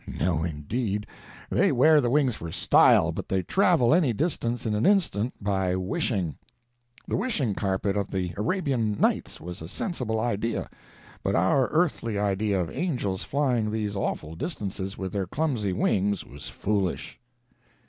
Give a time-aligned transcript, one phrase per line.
[0.19, 1.05] No, indeed;
[1.51, 5.75] they wear the wings for style, but they travel any distance in an instant by
[5.75, 6.37] wishing.
[7.07, 12.71] The wishing carpet of the Arabian Nights was a sensible idea—but our earthly idea of
[12.71, 17.19] angels flying these awful distances with their clumsy wings was foolish.